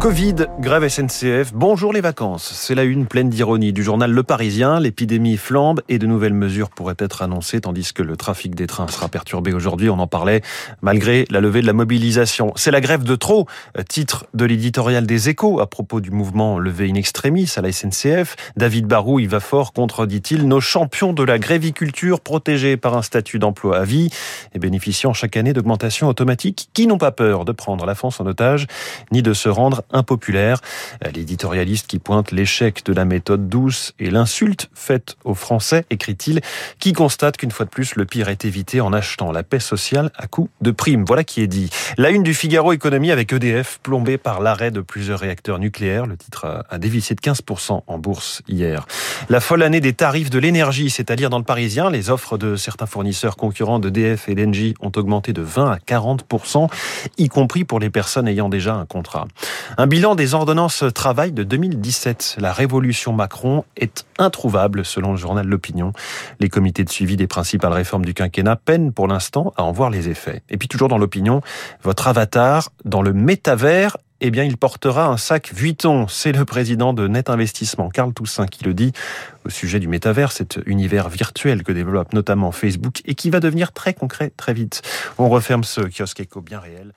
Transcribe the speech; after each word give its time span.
Covid, 0.00 0.34
grève 0.58 0.88
SNCF, 0.88 1.52
bonjour 1.54 1.92
les 1.92 2.00
vacances. 2.00 2.50
C'est 2.52 2.74
la 2.74 2.82
une 2.82 3.06
pleine 3.06 3.28
d'ironie 3.28 3.72
du 3.72 3.84
journal 3.84 4.10
Le 4.10 4.24
Parisien. 4.24 4.80
L'épidémie 4.80 5.36
flambe 5.36 5.80
et 5.88 6.00
de 6.00 6.08
nouvelles 6.08 6.34
mesures 6.34 6.70
pourraient 6.70 6.96
être 6.98 7.22
annoncées 7.22 7.60
tandis 7.60 7.92
que 7.92 8.02
le 8.02 8.16
trafic 8.16 8.56
des 8.56 8.66
trains 8.66 8.88
sera 8.88 9.08
perturbé 9.08 9.52
aujourd'hui. 9.52 9.88
On 9.90 10.00
en 10.00 10.08
parlait 10.08 10.42
malgré 10.80 11.24
la 11.30 11.40
levée 11.40 11.60
de 11.60 11.66
la 11.66 11.72
mobilisation. 11.72 12.52
C'est 12.56 12.72
la 12.72 12.80
grève 12.80 13.04
de 13.04 13.14
trop, 13.14 13.46
titre 13.88 14.26
de 14.34 14.44
l'éditorial 14.44 15.06
des 15.06 15.28
échos 15.28 15.60
à 15.60 15.68
propos 15.68 16.00
du 16.00 16.10
mouvement 16.10 16.58
levé 16.58 16.90
in 16.90 16.96
extremis 16.96 17.48
à 17.56 17.60
la 17.60 17.70
SNCF. 17.70 18.34
David 18.56 18.86
Barou 18.86 19.20
il 19.20 19.28
va 19.28 19.38
fort 19.38 19.72
contre, 19.72 20.06
dit-il, 20.06 20.48
nos 20.48 20.60
champions 20.60 21.12
de 21.12 21.22
la 21.22 21.38
gréviculture 21.38 22.18
protégés 22.18 22.76
par 22.76 22.96
un 22.96 23.02
statut 23.02 23.38
d'emploi 23.38 23.78
à 23.78 23.84
vie 23.84 24.10
et 24.52 24.58
bénéficiant 24.58 25.12
chaque 25.12 25.36
année 25.36 25.52
d'augmentations 25.52 26.08
automatiques 26.08 26.70
qui 26.74 26.88
n'ont 26.88 26.98
pas 26.98 27.12
peur 27.12 27.44
de 27.44 27.52
prendre 27.52 27.86
la 27.86 27.91
France 27.94 28.20
en 28.20 28.26
otage 28.26 28.66
ni 29.10 29.22
de 29.22 29.32
se 29.32 29.48
rendre 29.48 29.82
impopulaire. 29.90 30.60
L'éditorialiste 31.14 31.86
qui 31.86 31.98
pointe 31.98 32.32
l'échec 32.32 32.84
de 32.84 32.92
la 32.92 33.04
méthode 33.04 33.48
douce 33.48 33.94
et 33.98 34.10
l'insulte 34.10 34.70
faite 34.74 35.16
aux 35.24 35.34
Français, 35.34 35.84
écrit-il, 35.90 36.40
qui 36.78 36.92
constate 36.92 37.36
qu'une 37.36 37.50
fois 37.50 37.66
de 37.66 37.70
plus, 37.70 37.96
le 37.96 38.04
pire 38.04 38.28
est 38.28 38.44
évité 38.44 38.80
en 38.80 38.92
achetant 38.92 39.32
la 39.32 39.42
paix 39.42 39.60
sociale 39.60 40.10
à 40.16 40.26
coup 40.26 40.48
de 40.60 40.70
primes. 40.70 41.04
Voilà 41.06 41.24
qui 41.24 41.40
est 41.40 41.46
dit. 41.46 41.70
La 41.96 42.10
une 42.10 42.22
du 42.22 42.34
Figaro 42.34 42.72
Économie 42.72 43.10
avec 43.10 43.32
EDF 43.32 43.78
plombée 43.82 44.18
par 44.18 44.40
l'arrêt 44.40 44.70
de 44.70 44.80
plusieurs 44.80 45.20
réacteurs 45.20 45.58
nucléaires. 45.58 46.06
Le 46.06 46.16
titre 46.16 46.64
a 46.68 46.78
dévissé 46.78 47.14
de 47.14 47.20
15% 47.20 47.82
en 47.86 47.98
bourse 47.98 48.42
hier. 48.48 48.86
La 49.28 49.40
folle 49.40 49.62
année 49.62 49.80
des 49.80 49.92
tarifs 49.92 50.30
de 50.30 50.38
l'énergie, 50.38 50.90
c'est 50.90 51.10
à 51.10 51.16
dire 51.16 51.30
dans 51.30 51.38
le 51.38 51.44
Parisien. 51.44 51.90
Les 51.90 52.10
offres 52.10 52.38
de 52.38 52.56
certains 52.56 52.86
fournisseurs 52.86 53.36
concurrents 53.36 53.78
d'EDF 53.78 54.28
et 54.28 54.34
d'Engie 54.34 54.74
ont 54.80 54.92
augmenté 54.96 55.32
de 55.32 55.42
20 55.42 55.72
à 55.72 55.76
40%, 55.76 56.68
y 57.18 57.28
compris 57.28 57.64
pour 57.72 57.80
les 57.80 57.88
personnes 57.88 58.28
ayant 58.28 58.50
déjà 58.50 58.74
un 58.74 58.84
contrat. 58.84 59.26
Un 59.78 59.86
bilan 59.86 60.14
des 60.14 60.34
ordonnances 60.34 60.84
travail 60.94 61.32
de 61.32 61.42
2017. 61.42 62.36
La 62.38 62.52
révolution 62.52 63.14
Macron 63.14 63.64
est 63.78 64.04
introuvable 64.18 64.84
selon 64.84 65.12
le 65.12 65.16
journal 65.16 65.46
L'Opinion. 65.46 65.94
Les 66.38 66.50
comités 66.50 66.84
de 66.84 66.90
suivi 66.90 67.16
des 67.16 67.26
principales 67.26 67.72
réformes 67.72 68.04
du 68.04 68.12
quinquennat 68.12 68.56
peinent 68.56 68.92
pour 68.92 69.08
l'instant 69.08 69.54
à 69.56 69.62
en 69.62 69.72
voir 69.72 69.88
les 69.88 70.10
effets. 70.10 70.42
Et 70.50 70.58
puis 70.58 70.68
toujours 70.68 70.88
dans 70.88 70.98
l'Opinion, 70.98 71.40
votre 71.82 72.08
avatar 72.08 72.68
dans 72.84 73.00
le 73.00 73.14
métavers 73.14 73.96
eh 74.24 74.30
bien, 74.30 74.44
il 74.44 74.56
portera 74.56 75.06
un 75.06 75.16
sac 75.16 75.52
Vuitton. 75.52 76.06
C'est 76.06 76.30
le 76.30 76.44
président 76.44 76.92
de 76.92 77.08
Net 77.08 77.28
Investissement, 77.28 77.88
Carl 77.88 78.12
Toussaint, 78.12 78.46
qui 78.46 78.62
le 78.62 78.72
dit 78.72 78.92
au 79.44 79.50
sujet 79.50 79.80
du 79.80 79.88
métavers, 79.88 80.30
cet 80.30 80.60
univers 80.66 81.08
virtuel 81.08 81.64
que 81.64 81.72
développe 81.72 82.12
notamment 82.12 82.52
Facebook 82.52 83.00
et 83.04 83.16
qui 83.16 83.30
va 83.30 83.40
devenir 83.40 83.72
très 83.72 83.94
concret 83.94 84.30
très 84.36 84.52
vite. 84.52 84.82
On 85.18 85.28
referme 85.28 85.64
ce 85.64 85.80
kiosque 85.80 86.20
éco 86.20 86.40
bien 86.40 86.60
réel. 86.60 86.92